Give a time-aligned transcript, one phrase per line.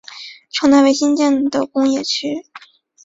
[0.49, 2.43] 城南为新建的工业区。